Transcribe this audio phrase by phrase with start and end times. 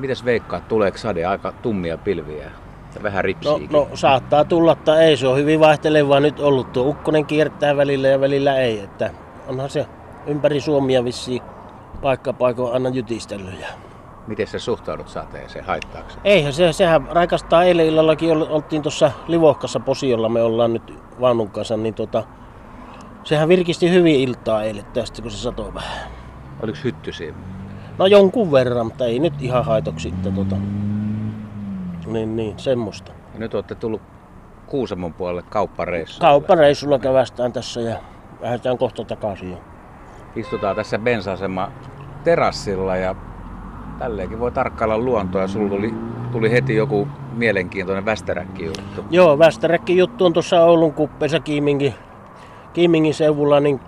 [0.00, 2.44] Mitäs veikkaat, tuleeko sade aika tummia pilviä?
[2.94, 3.68] Ja vähän No, ripsiikin.
[3.72, 5.16] no saattaa tulla, tai ei.
[5.16, 6.72] Se on hyvin vaihtelevaa nyt ollut.
[6.72, 8.80] Tuo ukkonen kiertää välillä ja välillä ei.
[8.80, 9.10] Että
[9.48, 9.86] onhan se
[10.26, 11.42] ympäri Suomia vissiin
[12.02, 13.54] paikka paikoin aina jytistellyt.
[14.26, 15.64] Miten sä suhtaudut sateeseen?
[15.64, 16.08] Haittaako?
[16.24, 21.50] Eihän se, sehän raikastaa eilen illallakin, ol- oltiin tuossa Livohkassa Posiolla, me ollaan nyt vaunun
[21.50, 22.22] kanssa, niin tota,
[23.24, 26.08] sehän virkisti hyvin iltaa eilen tästä, kun se satoi vähän.
[26.62, 27.34] Oliko hyttysiä?
[28.00, 30.56] No jonkun verran, mutta ei nyt ihan haitoksi sitten tota.
[32.06, 33.12] Niin, niin, semmoista.
[33.32, 34.02] Ja nyt olette tullut
[34.66, 36.20] Kuusamon puolelle kauppareissulle.
[36.20, 37.96] Kauppareissulla kävästään tässä ja
[38.40, 39.56] lähdetään kohta takaisin.
[40.36, 41.36] Istutaan tässä bensa
[42.24, 43.14] terassilla ja
[43.98, 45.48] tälleenkin voi tarkkailla luontoa.
[45.48, 45.94] Sulla tuli,
[46.32, 49.04] tuli heti joku mielenkiintoinen västäräkki juttu.
[49.10, 51.94] Joo, Västäräkki juttu on tuossa Oulun kuppeessa Kiimingin,
[52.72, 53.80] Kiimingin seuvulla, niin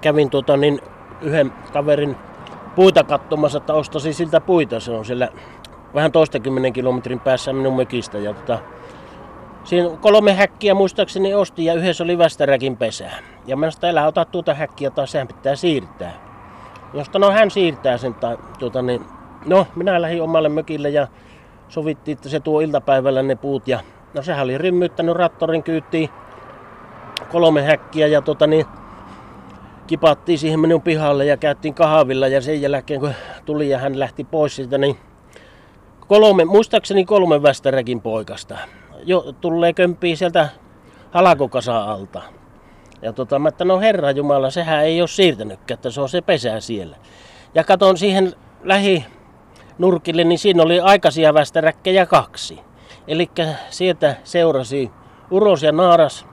[0.00, 0.80] kävin tota, niin
[1.22, 2.16] yhden kaverin
[2.78, 4.80] puita katsomassa, että ostaisin siltä puita.
[4.80, 5.28] Se on siellä
[5.94, 8.18] vähän toistakymmenен kilometrin päässä minun mökistä.
[8.18, 8.58] Ja tota,
[9.64, 13.10] siinä kolme häkkiä muistaakseni ostin ja yhdessä oli Västäräkin pesä.
[13.46, 16.12] Ja mä sanoin, älä ota tuota häkkiä taas, sehän pitää siirtää.
[16.94, 18.14] Josta no hän siirtää sen.
[18.14, 19.04] Tai, tuota, niin,
[19.46, 21.06] no minä lähdin omalle mökille ja
[21.68, 23.68] sovittiin, että se tuo iltapäivällä ne puut.
[23.68, 23.80] Ja,
[24.14, 26.08] no sehän oli rymmyttänyt rattorin kyytiin
[27.30, 28.66] kolme häkkiä ja tota niin,
[29.88, 34.24] kipattiin siihen minun pihalle ja käytiin kahvilla ja sen jälkeen kun tuli ja hän lähti
[34.24, 34.96] pois siitä, niin
[36.06, 38.58] kolme, muistaakseni kolme västäräkin poikasta.
[39.04, 40.48] Jo tulee kömpii sieltä
[41.10, 42.22] halakokasa alta.
[43.02, 46.20] Ja tota, mä että no herra Jumala, sehän ei ole siirtänytkään, että se on se
[46.20, 46.96] pesä siellä.
[47.54, 49.04] Ja katon siihen lähi
[49.78, 52.60] nurkille, niin siinä oli aikaisia västäräkkejä kaksi.
[53.08, 53.30] Eli
[53.70, 54.90] sieltä seurasi
[55.30, 56.26] Uros ja Naaras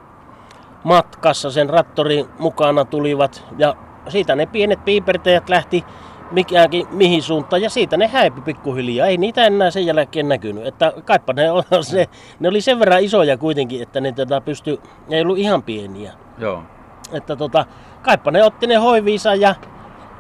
[0.86, 3.76] matkassa sen rattorin mukana tulivat ja
[4.08, 5.86] siitä ne pienet piipertäjät lähti
[6.32, 9.08] mikäänkin mihin suuntaan ja siitä ne häipi pikkuhiljaa.
[9.08, 10.66] Ei niitä enää sen jälkeen näkynyt.
[10.66, 14.80] Että kaipa ne, on se, ne oli sen verran isoja kuitenkin, että ne tätä pysty,
[15.08, 16.14] ne ei ollut ihan pieniä.
[16.38, 16.64] Joo.
[17.14, 17.66] Että tota,
[18.02, 19.56] kaipa ne otti ne hoiviinsa ja,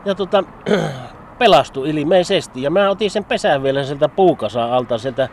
[0.05, 0.43] ja tota,
[1.39, 2.61] pelastui ilmeisesti.
[2.61, 5.29] Ja mä otin sen pesän vielä sieltä puukasa alta sieltä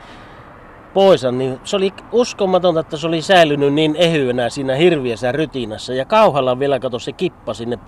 [0.94, 5.94] pois, niin se oli uskomatonta, että se oli säilynyt niin ehyenä siinä hirviössä rytinässä.
[5.94, 7.78] Ja kauhalla vielä kato se kippa sinne,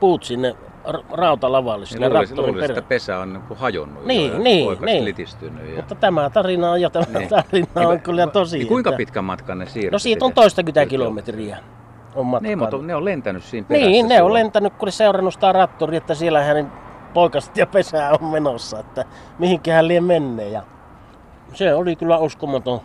[0.00, 0.56] puut sinne
[0.88, 4.38] ra- rautalavalle, sinne Niin luulisin, rattorin luulisin, että pesä on niin hajonnut jo Niin, ja
[4.38, 5.04] niin, niin.
[5.04, 5.68] litistynyt.
[5.70, 5.76] Ja...
[5.76, 7.28] Mutta tämä tarina on jo tämä Niin.
[7.28, 8.58] tarina on kyllä tosi.
[8.58, 9.90] Niin kuinka että- pitkän matkan ne siirtyi?
[9.90, 11.58] No siitä on toistakymmentä kilometriä
[12.14, 12.46] on matkaa.
[12.48, 13.88] Niin, mutta ne on lentänyt siinä perässä.
[13.90, 14.34] Niin, ne on sulla.
[14.38, 16.72] lentänyt, kun ne seurannut sitä rattoria, että siellä hänen
[17.14, 19.04] poikaset ja pesää on menossa, että
[19.38, 20.52] mihinkähän lie menneen.
[20.52, 20.62] Ja
[21.54, 22.80] se oli kyllä uskomaton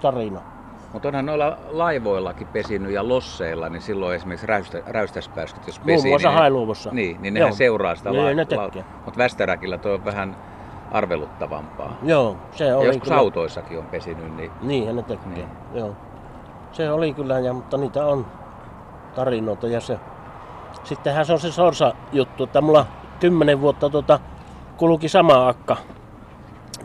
[0.00, 0.40] tarina.
[0.92, 6.10] Mutta onhan noilla laivoillakin pesinyt ja losseilla, niin silloin esimerkiksi räystä, räystäspääskyt, jos Muun pesii,
[6.10, 6.90] muassa niin, Hailuodossa.
[6.92, 7.56] niin, niin nehän Joo.
[7.56, 8.84] seuraa sitä Niin, ne tekee.
[9.04, 10.36] Mutta Västäräkillä toi on vähän
[10.92, 11.96] arveluttavampaa.
[12.02, 13.18] Joo, se Ja oli joskus kyllä.
[13.20, 15.26] autoissakin on pesinyt, niin Niin, ne tekee.
[15.34, 15.48] Niin.
[15.74, 15.92] Joo.
[16.72, 18.26] Se oli kyllä, ja, mutta niitä on
[19.14, 19.68] tarinoita.
[19.68, 19.98] Ja se,
[20.84, 22.86] sittenhän se on se sorsa juttu, että mulla
[23.20, 24.20] kymmenen vuotta tota,
[24.76, 25.76] kulki sama akka.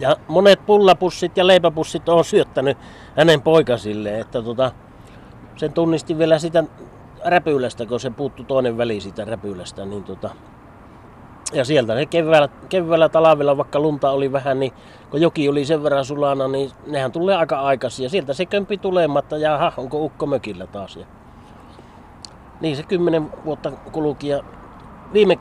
[0.01, 2.78] Ja monet pullapussit ja leipäpussit on syöttänyt
[3.17, 4.72] hänen poikasille, että tota,
[5.56, 6.63] sen tunnisti vielä sitä
[7.25, 10.29] räpylästä, kun se puuttu toinen väli siitä räpylästä, niin tota,
[11.53, 14.72] ja sieltä ne keväällä, keväällä talvella, vaikka lunta oli vähän, niin
[15.09, 18.03] kun joki oli sen verran sulana, niin nehän tulee aika aikaisin.
[18.03, 20.95] Ja sieltä se kömpi tulematta ja aha, onko ukko mökillä taas.
[20.95, 21.06] Ja
[22.61, 24.44] niin se kymmenen vuotta kulki ja
[25.13, 25.38] viime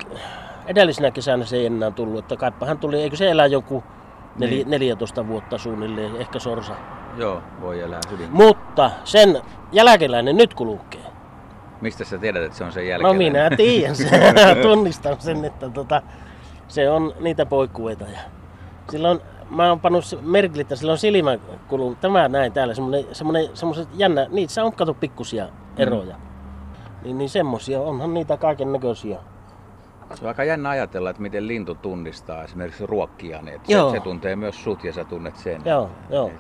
[0.66, 2.18] edellisenä kesänä se ei enää tullut.
[2.18, 3.84] Että kaipa hän tuli, eikö se elää joku
[4.40, 4.70] neli, Niin.
[4.70, 6.74] 14 vuotta suunnilleen, ehkä sorsa.
[7.16, 8.28] joo, voi elää hyvin.
[8.30, 9.42] Mutta sen
[9.72, 11.00] jälkeläinen nyt kulkee.
[11.80, 13.16] Mistä sä tiedät, että se on sen No jälkeen?
[13.16, 14.08] minä tiedän sen,
[14.62, 16.02] tunnistan sen, että tota,
[16.68, 18.04] se on niitä poikkueita.
[18.04, 18.18] Ja
[18.90, 19.20] silloin
[19.50, 24.26] mä oon pannut merkille, että sillä on silmäkulun, tämä näin täällä, semmonen, semmonen, semmoset jännä,
[24.30, 26.16] niissä on kato pikkusia eroja.
[27.04, 29.18] Niin, niin semmosia, onhan niitä kaiken näköisiä.
[30.14, 33.90] Se on aika jännä ajatella, että miten lintu tunnistaa esimerkiksi ruokkia, niin että se, Joo.
[33.90, 35.62] se, tuntee myös sut ja sä tunnet sen.
[35.64, 36.30] Joo, joo.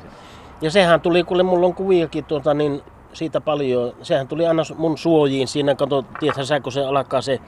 [0.60, 3.92] Ja sehän tuli, kuule mulla on kuviakin tuota, niin siitä paljon.
[4.02, 7.40] Sehän tuli aina mun suojiin siinä, kato, tiedätkö sä, kun se alkaa se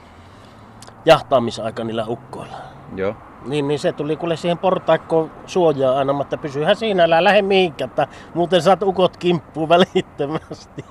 [1.05, 2.57] jahtaamisaika niillä ukkoilla.
[2.95, 3.15] Joo.
[3.45, 7.91] Niin, niin se tuli kuule siihen portaikkoon suojaa aina, mutta pysyhän siinä, älä lähde mihinkään,
[8.33, 10.85] muuten saat ukot kimppuun välittömästi.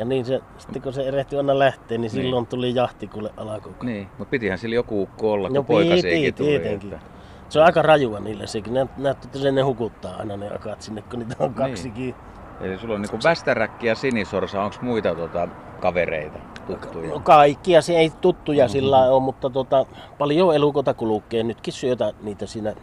[0.00, 3.84] Ja niin se, sitten kun se erehti aina lähteä, niin silloin tuli jahti kuule alakoko.
[3.84, 6.48] Niin, mutta pitihän sillä joku ukko olla, kun No poikasiakin piti, tuli.
[6.48, 6.92] tietenkin.
[6.92, 7.06] Että...
[7.48, 8.74] Se on aika rajua niille sekin.
[8.74, 12.14] Ne näyttää, että se ne hukuttaa aina ne akat sinne, kun niitä on kaksikin.
[12.60, 15.48] Eli sulla on niinku västäräkki ja sinisorsa, onko muita tota,
[15.80, 16.38] kavereita?
[16.66, 17.10] tuttuja?
[17.10, 18.72] No kaikkia se ei tuttuja mm-hmm.
[18.72, 19.86] sillä ole, mutta tota,
[20.18, 21.42] paljon elukota kulkee.
[21.42, 22.74] Nytkin syötä niitä siinä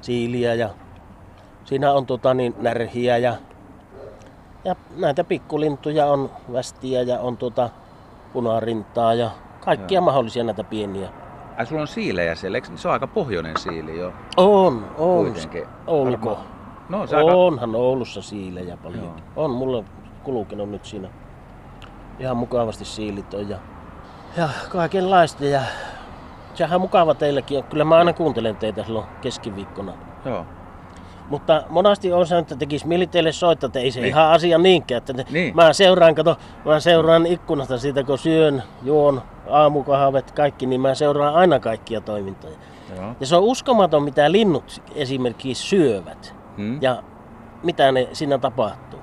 [0.00, 0.70] siiliä ja
[1.64, 3.36] siinä on tota, niin, närhiä ja,
[4.64, 7.70] ja näitä pikkulintuja on västiä ja on tota,
[8.32, 9.30] punarintaa ja
[9.60, 10.04] kaikkia Joo.
[10.04, 11.08] mahdollisia näitä pieniä.
[11.58, 14.12] Ai sulla on siilejä siellä, eikö se on aika pohjoinen siili jo?
[14.36, 15.34] On, on.
[15.86, 16.38] Ouluko?
[16.88, 17.78] No, se Onhan aika...
[17.78, 19.04] Oulussa siilejä paljon.
[19.04, 19.14] Joo.
[19.36, 19.84] On, mulla
[20.22, 21.08] kulkenut nyt siinä
[22.18, 23.58] ihan mukavasti siilit on ja,
[24.36, 25.44] ja kaikenlaista.
[25.44, 25.60] Ja
[26.54, 27.64] sehän on mukava teilläkin.
[27.64, 29.92] Kyllä mä aina kuuntelen teitä silloin keskiviikkona.
[30.24, 30.46] Joo.
[31.28, 34.08] Mutta monasti on sanonut, että tekisi mieli teille soittaa, että ei se niin.
[34.08, 34.98] ihan asia niinkään.
[34.98, 35.56] Että niin.
[35.56, 41.34] Mä seuraan, kato, mä seuraan ikkunasta siitä, kun syön, juon, aamukahvet, kaikki, niin mä seuraan
[41.34, 42.56] aina kaikkia toimintoja.
[42.96, 43.16] Joo.
[43.20, 46.82] Ja se on uskomaton, mitä linnut esimerkiksi syövät hmm.
[46.82, 47.02] ja
[47.62, 49.00] mitä ne siinä tapahtuu.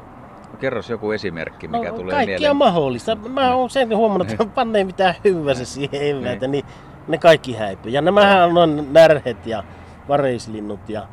[0.52, 2.56] No, kerros joku esimerkki, mikä no, tulee kaikkia mieleen.
[2.56, 3.16] mahdollista.
[3.16, 6.66] Mä oon sen huomannut, että panee mitään hyvää se siihen eväitä, niin.
[6.66, 6.76] niin
[7.08, 7.92] ne kaikki häipyy.
[7.92, 9.64] Ja nämähän on närhet ja
[10.08, 11.08] vareislinnut ja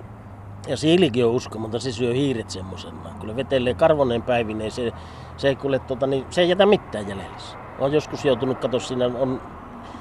[0.68, 3.10] ja siilikin on uskomaton, se syö hiiret semmosena.
[3.20, 4.92] Kyllä vetelee karvoneen päivin, niin se,
[5.36, 7.36] se ei, kuule, tota, niin, se ei jätä mitään jäljellä.
[7.78, 9.40] On joskus joutunut, kato siinä on...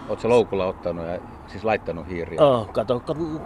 [0.10, 2.42] Oletko loukulla ottanut ja siis laittanut hiiriä?
[2.42, 3.02] Oh, kato,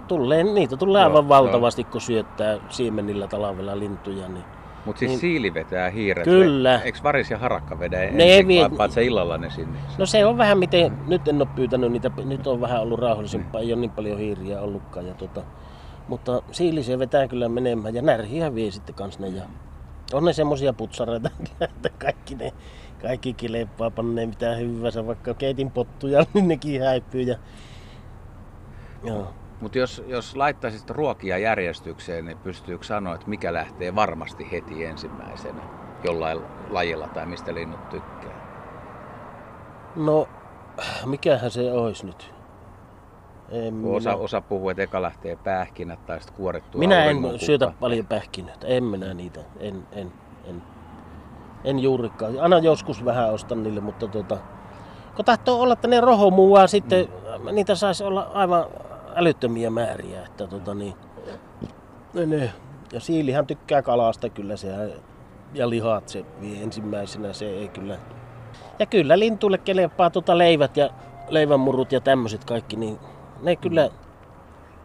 [0.07, 1.91] tulee, niitä tulee aivan joo, valtavasti, joo.
[1.91, 4.27] kun syöttää siemenillä talvella lintuja.
[4.27, 4.44] Niin,
[4.85, 6.23] mutta siis niin, siili vetää hiiret.
[6.23, 6.81] Kyllä.
[6.85, 8.69] Eikö varis ja harakka vedä ne ensin, vie...
[8.77, 9.79] vai se illalla ne sinne?
[9.97, 13.62] No se on vähän miten, nyt en ole pyytänyt niitä, nyt on vähän ollut rauhallisempaa,
[13.62, 13.68] mm.
[13.68, 15.07] ei ole niin paljon hiiriä ollutkaan.
[15.07, 15.41] Ja tota,
[16.12, 19.28] mutta siili se vetää kyllä menemään ja närhiä vie sitten kans ne.
[19.28, 19.44] Ja
[20.13, 21.30] on ne semmosia putsareita,
[21.62, 22.54] että kaikki ne
[23.02, 27.22] kaikki kileppaa pannee mitään hyvänsä, vaikka keitin pottuja, niin nekin häipyy.
[27.22, 27.38] Ja...
[29.04, 29.34] Joo.
[29.62, 35.62] Mutta jos, jos laittaisit ruokia järjestykseen, niin pystyykö sanoa, että mikä lähtee varmasti heti ensimmäisenä
[36.04, 38.42] jollain lajilla tai mistä linnut tykkää?
[39.96, 40.28] No,
[41.06, 42.41] mikähän se olisi nyt?
[43.51, 44.24] En osa, minä...
[44.24, 48.83] osa puhuu, että eka lähtee pähkinät tai sitten kuorettu Minä en syötä paljon pähkinöitä, en
[48.83, 50.12] minä niitä, en, en,
[50.45, 50.62] en,
[51.63, 52.39] en juurikaan.
[52.39, 54.38] Aina joskus vähän ostan niille, mutta tota,
[55.15, 57.07] kun tahtoo olla, että ne rohomuaa sitten,
[57.39, 57.56] mm.
[57.56, 58.65] niitä saisi olla aivan
[59.15, 60.25] älyttömiä määriä.
[60.25, 60.94] Että tota niin,
[62.13, 62.51] ne,
[62.94, 64.68] ja siilihän tykkää kalasta kyllä se
[65.54, 67.97] ja lihat se vie ensimmäisenä, se ei kyllä.
[68.80, 70.89] Ja kyllä lintuille kelepaa tuota leivät ja
[71.30, 73.00] leivänmurut ja tämmöiset kaikki, niin
[73.42, 73.90] ne kyllä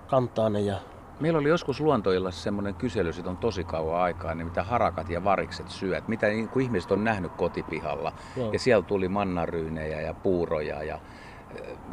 [0.06, 0.76] kantaa ne ja
[1.20, 5.24] Meillä oli joskus luontoillassa semmoinen kysely, siitä on tosi kauan aikaa, niin mitä harakat ja
[5.24, 8.12] varikset syöt, mitä niin kuin ihmiset on nähnyt kotipihalla.
[8.36, 8.52] Joo.
[8.52, 10.98] Ja siellä tuli mannaryynejä ja puuroja ja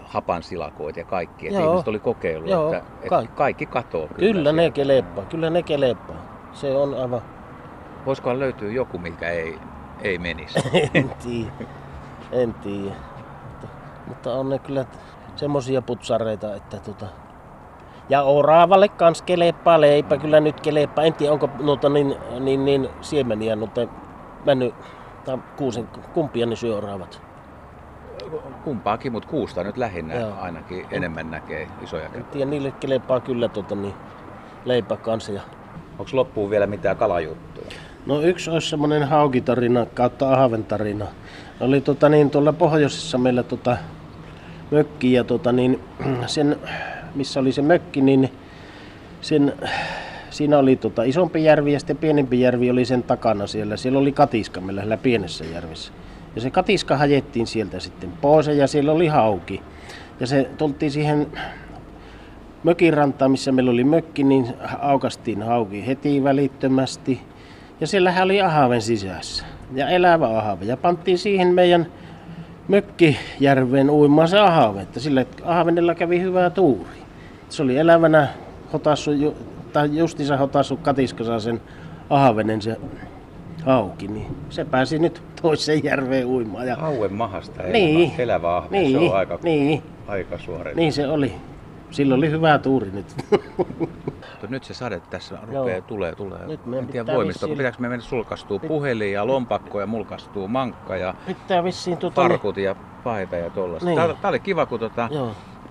[0.04, 1.48] hapansilakoita ja kaikki.
[1.48, 3.36] Että ihmiset oli kokeillut, Joo, että, että kaikki.
[3.36, 4.08] kaikki katoo.
[4.08, 6.50] Kyllä, kyllä ne kelepaa, kyllä ne kelepaa.
[6.54, 7.22] Se on aivan...
[8.06, 9.60] Voisikohan löytyä joku, mikä ei,
[10.02, 10.60] ei menisi?
[10.94, 11.52] en tiedä.
[12.32, 12.96] En tiedä.
[13.50, 13.68] Mutta,
[14.08, 14.86] mutta on ne kyllä
[15.36, 17.06] semmosia putsareita, että tota...
[18.10, 21.04] Ja oraavalle kans kelepaa, leipä kyllä nyt kelepaa.
[21.04, 23.82] En tiedä, onko noita niin, niin, niin siemeniä noita
[24.46, 24.76] mennyt,
[25.26, 27.22] tai kuusen, kumpia ne syö oraavat.
[28.64, 30.34] Kumpaakin, mutta kuusta nyt lähinnä Joo.
[30.42, 33.94] ainakin enemmän näkee isoja En tiedä, niille kelepaa kyllä tota, niin,
[34.66, 35.32] leipä kanssa.
[35.32, 35.42] Ja...
[36.00, 37.68] Onko loppuun vielä mitään kalajuttuja?
[38.06, 41.06] No yksi olisi semmoinen haukitarina kautta ahventarina.
[41.60, 43.78] Oli tota, niin, tuolla pohjoisessa meillä tota,
[44.72, 45.80] mökki ja tota, niin,
[46.26, 46.56] sen,
[47.16, 48.30] missä oli se mökki, niin
[49.22, 49.54] sen,
[50.30, 53.78] siinä oli tota, isompi järvi ja sitten pienempi järvi oli sen takana siellä.
[53.78, 55.94] Siellä oli katiska meillä siellä pienessä järvessä.
[56.36, 59.62] Ja se katiska hajettiin sieltä sitten pois ja siellä oli hauki.
[60.20, 61.28] Ja se tultiin siihen
[62.64, 64.48] mökin rantaan, missä meillä oli mökki, niin
[64.80, 67.22] aukastiin hauki heti välittömästi.
[67.82, 69.46] Ja siellähän oli ahaven sisässä.
[69.74, 70.66] Ja elävä ahave.
[70.66, 71.88] Ja pantiin siihen meidän
[72.68, 76.90] mökkijärveen uimaan se ahave, että sillä ahavenella kävi hyvää tuuri.
[77.50, 78.28] Se oli elävänä
[78.74, 79.12] hotassu,
[79.74, 81.62] tai justiinsa hotassu katiskassa sen
[82.10, 82.78] ahavenen se
[83.66, 86.68] hauki, niin se pääsi nyt toiseen järveen uimaan.
[86.68, 86.76] Ja...
[86.76, 90.74] Hauen mahasta elävä, niin, elävä ahve, niin, se on aika, niin, aika suore.
[90.74, 91.34] Niin se oli.
[91.94, 93.16] Sillä oli hyvä tuuri nyt.
[94.50, 96.48] nyt se sade tässä rupeaa, tulee, tulee.
[96.48, 97.58] Nyt en tiedä voimista, vissiin...
[97.58, 98.68] pitääkö me mennä sulkastuu Pit...
[98.68, 102.16] puhelin ja lompakko ja mulkastuu mankka ja pitää vissiin tuota...
[102.16, 103.90] parkut ja paita ja tollaista.
[103.90, 103.98] Niin.
[103.98, 105.10] Tää, tää, oli kiva, kun tota,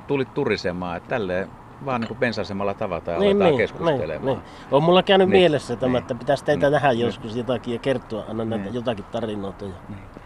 [0.07, 1.49] tulit turisemaan, että tälleen
[1.85, 4.27] vaan niin bensasemalla tavataan ja niin, aletaan niin, keskustelemaan.
[4.27, 4.39] Niin, niin.
[4.71, 7.75] On mulla käynyt niin, mielessä tämä, niin, että pitäisi teitä niin, nähdä niin, joskus jotakin
[7.75, 8.75] ja kertoa aina näitä niin.
[8.75, 9.65] jotakin tarinoita.
[9.65, 9.71] Ja...
[9.89, 10.22] Niin.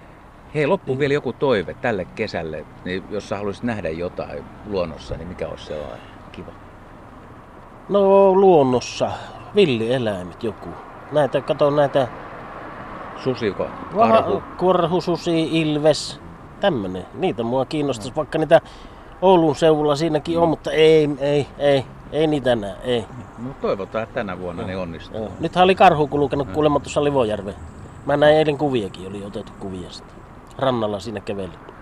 [0.56, 5.28] Hei, loppuun vielä joku toive tälle kesälle, niin jos sä haluaisit nähdä jotain luonnossa, niin
[5.28, 6.00] mikä olisi sellainen
[6.32, 6.52] kiva?
[7.88, 9.10] No luonnossa,
[9.54, 10.68] villieläimet joku.
[11.12, 12.08] Näitä, kato näitä...
[13.16, 13.66] Susiko?
[13.96, 14.42] Karhu?
[14.56, 16.20] Korhu, susi, ilves,
[16.60, 17.06] Tämmönen.
[17.14, 18.16] Niitä mua kiinnostaisi, no.
[18.16, 18.60] vaikka niitä
[19.22, 23.04] Oulun seudulla siinäkin on, mutta ei, ei, ei, ei niitä näe, ei.
[23.38, 24.68] No toivotaan, että tänä vuonna no.
[24.68, 25.20] ne onnistuu.
[25.20, 25.30] Joo.
[25.40, 26.54] Nythän oli karhu kulkenut no.
[26.54, 27.56] kuulemma tuossa Livojärveen.
[28.06, 30.15] Mä näin eilen kuviakin, oli otettu kuvia sitä.
[30.58, 31.75] Rannalla siinä kävely.